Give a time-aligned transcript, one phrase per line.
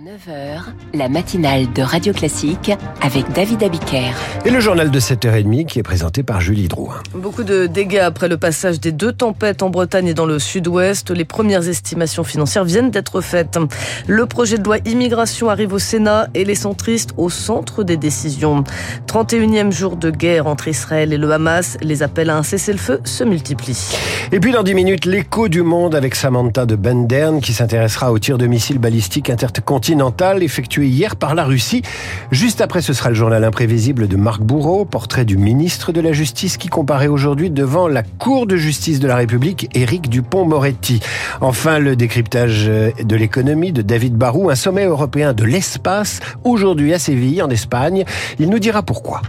[0.00, 0.62] 9h,
[0.94, 2.70] la matinale de Radio Classique
[3.02, 4.14] avec David Abiker.
[4.46, 7.02] Et le journal de 7h30 qui est présenté par Julie Drouin.
[7.14, 11.10] Beaucoup de dégâts après le passage des deux tempêtes en Bretagne et dans le sud-ouest.
[11.10, 13.58] Les premières estimations financières viennent d'être faites.
[14.06, 18.64] Le projet de loi immigration arrive au Sénat et les centristes au centre des décisions.
[19.06, 21.76] 31e jour de guerre entre Israël et le Hamas.
[21.82, 23.98] Les appels à un cessez-le-feu se multiplient.
[24.32, 28.18] Et puis dans 10 minutes, l'écho du monde avec Samantha de Bendern qui s'intéressera au
[28.18, 29.89] tir de missiles balistiques intercontinentaux
[30.40, 31.82] effectué hier par la Russie.
[32.30, 36.12] Juste après, ce sera le journal imprévisible de Marc Bourreau, portrait du ministre de la
[36.12, 41.00] Justice qui comparait aujourd'hui devant la Cour de justice de la République, Éric Dupont-Moretti.
[41.40, 46.98] Enfin, le décryptage de l'économie de David Barou, un sommet européen de l'espace, aujourd'hui à
[46.98, 48.04] Séville, en Espagne.
[48.38, 49.22] Il nous dira pourquoi.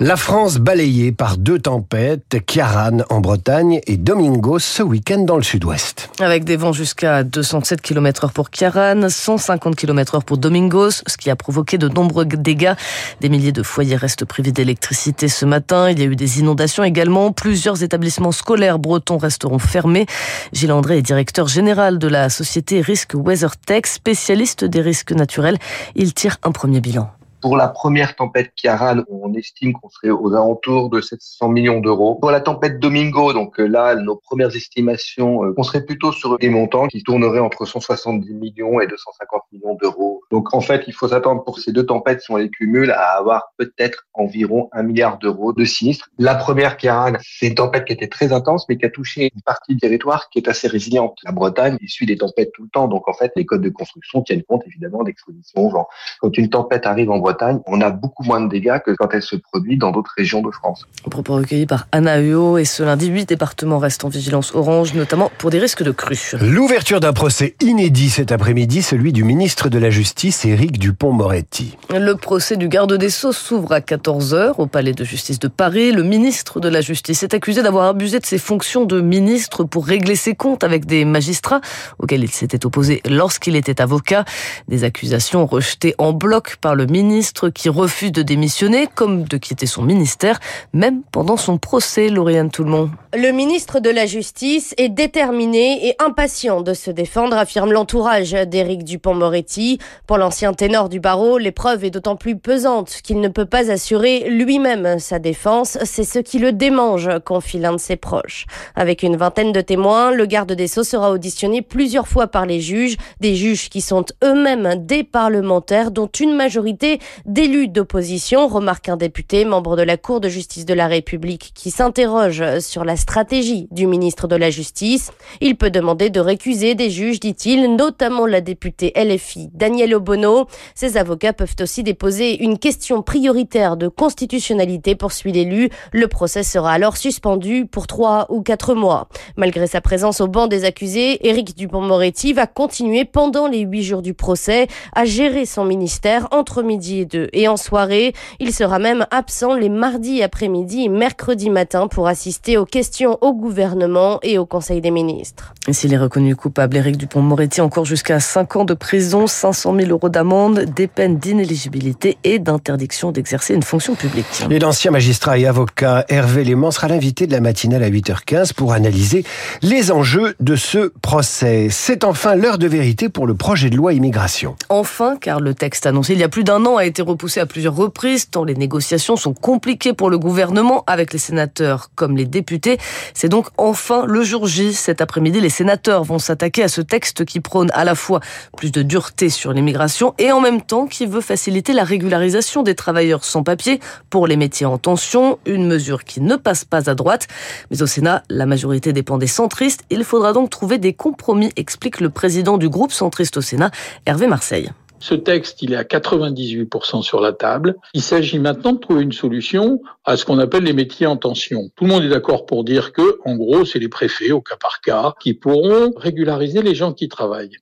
[0.00, 5.42] La France balayée par deux tempêtes, Kiaran en Bretagne et Domingos ce week-end dans le
[5.42, 6.08] sud-ouest.
[6.18, 11.16] Avec des vents jusqu'à 207 km h pour Kiaran, 150 km h pour Domingos, ce
[11.18, 12.72] qui a provoqué de nombreux dégâts.
[13.20, 15.90] Des milliers de foyers restent privés d'électricité ce matin.
[15.90, 17.30] Il y a eu des inondations également.
[17.30, 20.06] Plusieurs établissements scolaires bretons resteront fermés.
[20.52, 25.58] Gilles André est directeur général de la société Risk WeatherTech, spécialiste des risques naturels.
[25.94, 27.10] Il tire un premier bilan.
[27.42, 32.14] Pour la première tempête Kiaran, on estime qu'on serait aux alentours de 700 millions d'euros.
[32.14, 36.38] Pour la tempête Domingo, donc euh, là, nos premières estimations, euh, on serait plutôt sur
[36.38, 40.22] des montants qui tourneraient entre 170 millions et 250 millions d'euros.
[40.30, 43.18] Donc en fait, il faut s'attendre pour ces deux tempêtes, si on les cumule, à
[43.18, 46.10] avoir peut-être environ un milliard d'euros de sinistres.
[46.18, 49.42] La première Kiaran, c'est une tempête qui était très intense, mais qui a touché une
[49.42, 51.18] partie du territoire qui est assez résiliente.
[51.24, 54.22] La Bretagne suit des tempêtes tout le temps, donc en fait, les codes de construction
[54.22, 55.68] tiennent compte évidemment d'exposition.
[55.70, 55.88] Genre,
[56.20, 57.31] quand une tempête arrive en Bretagne,
[57.66, 60.50] on a beaucoup moins de dégâts que quand elle se produit dans d'autres régions de
[60.50, 60.86] France.
[61.10, 65.30] Propos recueillis par Anna Huot et ce lundi, huit départements restent en vigilance orange, notamment
[65.38, 66.32] pour des risques de crues.
[66.40, 71.76] L'ouverture d'un procès inédit cet après-midi, celui du ministre de la Justice, Éric Dupont-Moretti.
[71.90, 75.92] Le procès du garde des Sceaux s'ouvre à 14h au palais de justice de Paris.
[75.92, 79.86] Le ministre de la Justice est accusé d'avoir abusé de ses fonctions de ministre pour
[79.86, 81.60] régler ses comptes avec des magistrats
[81.98, 84.24] auxquels il s'était opposé lorsqu'il était avocat.
[84.68, 87.21] Des accusations rejetées en bloc par le ministre
[87.54, 90.40] qui refuse de démissionner, comme de quitter son ministère,
[90.72, 92.90] même pendant son procès, Lauriane Toulmont.
[93.14, 98.84] Le ministre de la Justice est déterminé et impatient de se défendre, affirme l'entourage d'Éric
[98.84, 99.78] Dupont-Moretti.
[100.06, 104.28] Pour l'ancien ténor du barreau, l'épreuve est d'autant plus pesante qu'il ne peut pas assurer
[104.28, 105.78] lui-même sa défense.
[105.84, 108.46] C'est ce qui le démange, confie l'un de ses proches.
[108.74, 112.60] Avec une vingtaine de témoins, le garde des Sceaux sera auditionné plusieurs fois par les
[112.60, 118.96] juges, des juges qui sont eux-mêmes des parlementaires, dont une majorité d'élus d'opposition, remarque un
[118.96, 123.68] député, membre de la Cour de justice de la République, qui s'interroge sur la stratégie
[123.70, 125.10] du ministre de la Justice.
[125.40, 130.46] Il peut demander de récuser des juges, dit-il, notamment la députée LFI Danielle Obono.
[130.74, 135.70] Ses avocats peuvent aussi déposer une question prioritaire de constitutionnalité, poursuit l'élu.
[135.92, 139.08] Le procès sera alors suspendu pour trois ou quatre mois.
[139.36, 144.02] Malgré sa présence au banc des accusés, Éric Dupont-Moretti va continuer pendant les huit jours
[144.02, 147.01] du procès à gérer son ministère entre midi
[147.48, 148.12] en soirée.
[148.40, 153.32] Il sera même absent les mardis après-midi et mercredi matin pour assister aux questions au
[153.32, 155.54] gouvernement et au Conseil des ministres.
[155.68, 159.90] Et s'il est reconnu coupable, Éric Dupont-Moretti encore jusqu'à 5 ans de prison, 500 000
[159.90, 164.26] euros d'amende, des peines d'inéligibilité et d'interdiction d'exercer une fonction publique.
[164.50, 168.72] Et l'ancien magistrat et avocat Hervé Léman sera l'invité de la matinale à 8h15 pour
[168.72, 169.24] analyser
[169.62, 171.68] les enjeux de ce procès.
[171.70, 174.56] C'est enfin l'heure de vérité pour le projet de loi immigration.
[174.68, 177.46] Enfin, car le texte annoncé il y a plus d'un an a été repoussé à
[177.46, 182.26] plusieurs reprises, tant les négociations sont compliquées pour le gouvernement avec les sénateurs comme les
[182.26, 182.76] députés.
[183.14, 184.74] C'est donc enfin le jour J.
[184.74, 188.20] Cet après-midi, les sénateurs vont s'attaquer à ce texte qui prône à la fois
[188.56, 192.74] plus de dureté sur l'immigration et en même temps qui veut faciliter la régularisation des
[192.74, 193.80] travailleurs sans papier
[194.10, 197.28] pour les métiers en tension, une mesure qui ne passe pas à droite.
[197.70, 199.84] Mais au Sénat, la majorité dépend des centristes.
[199.90, 203.70] Il faudra donc trouver des compromis, explique le président du groupe centriste au Sénat,
[204.06, 204.70] Hervé Marseille.
[205.02, 207.74] Ce texte, il est à 98% sur la table.
[207.92, 211.70] Il s'agit maintenant de trouver une solution à ce qu'on appelle les métiers en tension.
[211.74, 214.54] Tout le monde est d'accord pour dire que, en gros, c'est les préfets, au cas
[214.54, 217.56] par cas, qui pourront régulariser les gens qui travaillent.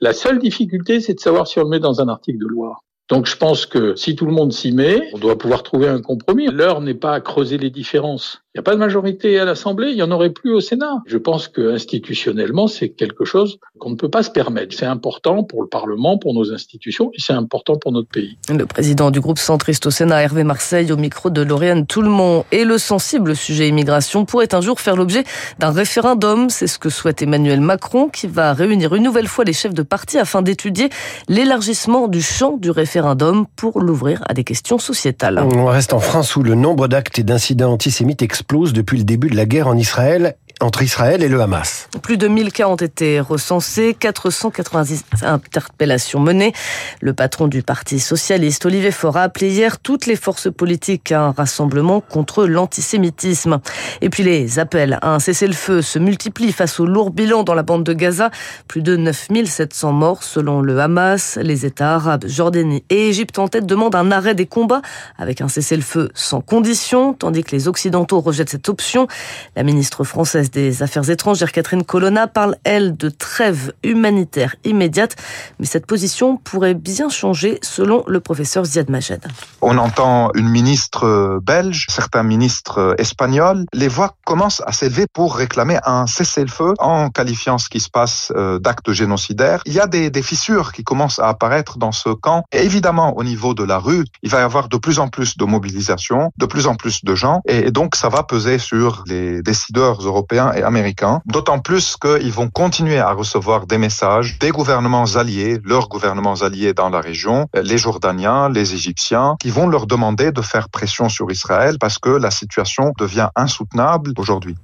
[0.00, 2.76] La seule difficulté, c'est de savoir si on le met dans un article de loi.
[3.08, 6.00] Donc je pense que si tout le monde s'y met, on doit pouvoir trouver un
[6.00, 6.46] compromis.
[6.46, 8.43] L'heure n'est pas à creuser les différences.
[8.56, 11.02] Il n'y a pas de majorité à l'Assemblée, il n'y en aurait plus au Sénat.
[11.06, 14.76] Je pense que institutionnellement, c'est quelque chose qu'on ne peut pas se permettre.
[14.78, 18.38] C'est important pour le Parlement, pour nos institutions, et c'est important pour notre pays.
[18.48, 22.64] Le président du groupe centriste au Sénat, Hervé Marseille, au micro de Lauriane Toulmont, et
[22.64, 25.24] le sensible sujet immigration pourrait un jour faire l'objet
[25.58, 26.48] d'un référendum.
[26.48, 29.82] C'est ce que souhaite Emmanuel Macron, qui va réunir une nouvelle fois les chefs de
[29.82, 30.90] parti afin d'étudier
[31.26, 35.40] l'élargissement du champ du référendum pour l'ouvrir à des questions sociétales.
[35.40, 39.28] On reste en France où le nombre d'actes et d'incidents antisémites explose depuis le début
[39.28, 41.88] de la guerre en Israël entre Israël et le Hamas.
[42.02, 46.52] Plus de 1000 cas ont été recensés, 490 interpellations menées.
[47.00, 51.22] Le patron du Parti socialiste, Olivier Faure, a appelé hier toutes les forces politiques à
[51.22, 53.60] un rassemblement contre l'antisémitisme.
[54.00, 57.62] Et puis les appels à un cessez-le-feu se multiplient face au lourd bilan dans la
[57.62, 58.30] bande de Gaza.
[58.68, 61.38] Plus de 9700 morts selon le Hamas.
[61.42, 64.82] Les États arabes, Jordanie et Égypte en tête demandent un arrêt des combats
[65.18, 69.08] avec un cessez-le-feu sans condition, tandis que les Occidentaux rejettent cette option.
[69.56, 75.16] La ministre française des Affaires étrangères, Catherine Colonna, parle, elle, de trêve humanitaire immédiate.
[75.58, 79.20] Mais cette position pourrait bien changer, selon le professeur Ziad Majed.
[79.60, 83.64] On entend une ministre belge, certains ministres espagnols.
[83.72, 88.32] Les voix commencent à s'élever pour réclamer un cessez-le-feu en qualifiant ce qui se passe
[88.36, 89.62] euh, d'acte génocidaire.
[89.66, 92.44] Il y a des, des fissures qui commencent à apparaître dans ce camp.
[92.52, 95.36] Et évidemment, au niveau de la rue, il va y avoir de plus en plus
[95.36, 97.40] de mobilisation, de plus en plus de gens.
[97.46, 102.48] Et donc, ça va peser sur les décideurs européens et américains, d'autant plus qu'ils vont
[102.48, 107.78] continuer à recevoir des messages des gouvernements alliés, leurs gouvernements alliés dans la région, les
[107.78, 112.30] Jordaniens, les Égyptiens, qui vont leur demander de faire pression sur Israël parce que la
[112.30, 114.56] situation devient insoutenable aujourd'hui.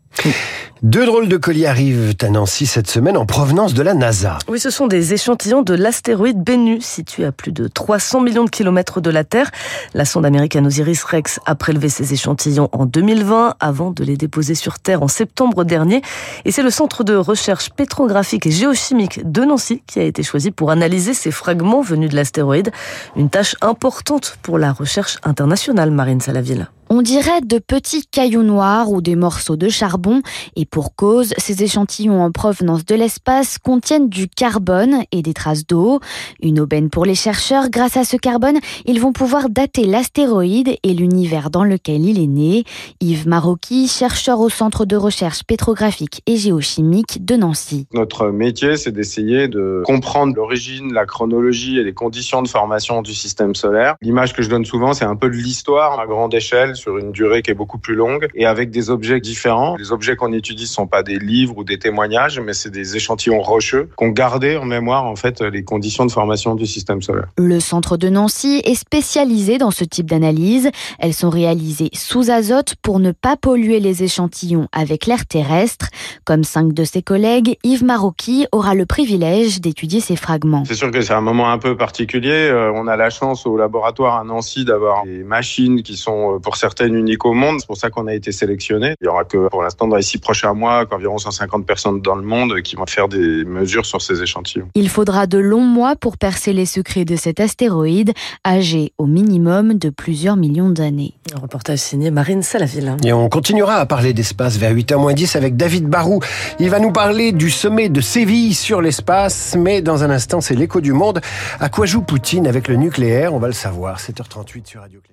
[0.83, 4.39] Deux drôles de colis arrivent à Nancy cette semaine en provenance de la NASA.
[4.49, 8.51] Oui, ce sont des échantillons de l'astéroïde Bennu, situé à plus de 300 millions de
[8.51, 9.51] kilomètres de la Terre.
[9.93, 14.55] La sonde américaine Osiris Rex a prélevé ces échantillons en 2020 avant de les déposer
[14.55, 16.01] sur Terre en septembre dernier.
[16.47, 20.51] Et c'est le centre de recherche pétrographique et géochimique de Nancy qui a été choisi
[20.51, 22.71] pour analyser ces fragments venus de l'astéroïde.
[23.17, 26.69] Une tâche importante pour la recherche internationale, Marine Salaville.
[26.93, 30.23] On dirait de petits cailloux noirs ou des morceaux de charbon,
[30.57, 35.65] et pour cause, ces échantillons en provenance de l'espace contiennent du carbone et des traces
[35.65, 36.01] d'eau.
[36.43, 40.93] Une aubaine pour les chercheurs, grâce à ce carbone, ils vont pouvoir dater l'astéroïde et
[40.93, 42.65] l'univers dans lequel il est né.
[43.01, 47.87] Yves Marocchi, chercheur au Centre de recherche pétrographique et géochimique de Nancy.
[47.95, 53.15] Notre métier, c'est d'essayer de comprendre l'origine, la chronologie et les conditions de formation du
[53.15, 53.95] système solaire.
[54.03, 57.13] L'image que je donne souvent, c'est un peu de l'histoire à grande échelle sur une
[57.13, 59.77] durée qui est beaucoup plus longue et avec des objets différents.
[59.77, 62.97] Les objets qu'on étudie ne sont pas des livres ou des témoignages, mais c'est des
[62.97, 67.29] échantillons rocheux qu'on gardé en mémoire en fait les conditions de formation du système solaire.
[67.39, 70.71] Le centre de Nancy est spécialisé dans ce type d'analyse.
[70.99, 75.89] Elles sont réalisées sous azote pour ne pas polluer les échantillons avec l'air terrestre.
[76.25, 80.65] Comme cinq de ses collègues, Yves Marocchi aura le privilège d'étudier ces fragments.
[80.65, 82.49] C'est sûr que c'est un moment un peu particulier.
[82.51, 86.39] Euh, on a la chance au laboratoire à Nancy d'avoir des machines qui sont euh,
[86.39, 87.57] pour certains certaines unique au monde.
[87.59, 88.95] C'est pour ça qu'on a été sélectionné.
[89.01, 92.15] Il y aura que pour l'instant dans les six prochains mois qu'environ 150 personnes dans
[92.15, 94.69] le monde qui vont faire des mesures sur ces échantillons.
[94.77, 98.13] Il faudra de longs mois pour percer les secrets de cet astéroïde,
[98.47, 101.15] âgé au minimum de plusieurs millions d'années.
[101.35, 102.97] Un reportage signé Marine Salaville.
[103.05, 106.21] Et on continuera à parler d'espace vers 8h10 avec David Barou.
[106.61, 110.55] Il va nous parler du sommet de Séville sur l'espace, mais dans un instant, c'est
[110.55, 111.21] l'écho du monde.
[111.59, 113.35] À quoi joue Poutine avec le nucléaire?
[113.35, 113.99] On va le savoir.
[113.99, 115.10] 7h38 sur Radio Classique.